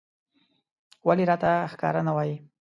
ولې 1.07 1.23
راته 1.29 1.51
ښکاره 1.71 2.01
نه 2.07 2.11
وايې 2.15 2.37